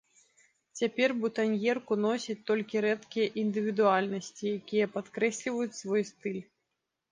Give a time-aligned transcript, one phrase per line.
[0.79, 6.45] Цяпер бутаньерку носяць толькі рэдкія індывідуальнасці, якія падкрэсліваюць свой стыль.